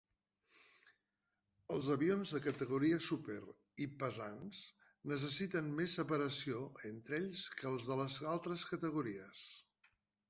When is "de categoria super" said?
2.37-3.37